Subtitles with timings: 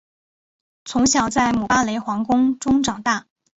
[0.83, 3.27] 从小在姆巴雷皇宫中长大。